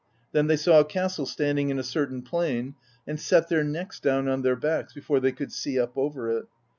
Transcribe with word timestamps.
Then 0.31 0.47
they 0.47 0.55
saw 0.55 0.79
a 0.79 0.83
castle 0.83 1.27
standing 1.27 1.69
in 1.69 1.77
a 1.77 1.83
certain 1.83 2.23
plain, 2.23 2.73
and 3.05 3.19
set 3.19 3.49
their 3.49 3.63
necks 3.63 3.99
down 3.99 4.27
on 4.27 4.41
their 4.41 4.55
backs 4.55 4.93
before 4.93 5.19
they 5.19 5.31
could 5.31 5.51
see 5.51 5.79
up 5.79 5.95
over 5.95 6.31
it. 6.31 6.45